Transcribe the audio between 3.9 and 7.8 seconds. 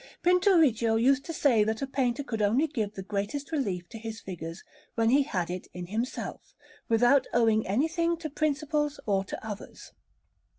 his figures when he had it in himself, without owing